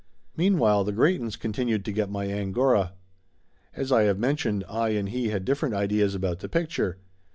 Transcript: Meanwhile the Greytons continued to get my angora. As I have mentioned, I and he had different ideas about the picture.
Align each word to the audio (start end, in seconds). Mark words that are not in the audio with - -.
Meanwhile 0.35 0.83
the 0.85 0.93
Greytons 0.93 1.35
continued 1.37 1.85
to 1.85 1.91
get 1.91 2.09
my 2.09 2.25
angora. 2.27 2.93
As 3.75 3.91
I 3.91 4.01
have 4.05 4.17
mentioned, 4.17 4.63
I 4.67 4.89
and 4.97 5.09
he 5.09 5.29
had 5.29 5.45
different 5.45 5.75
ideas 5.75 6.15
about 6.15 6.39
the 6.39 6.49
picture. 6.49 6.97